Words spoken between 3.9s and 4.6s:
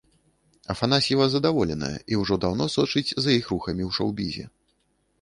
ў шоўбізе.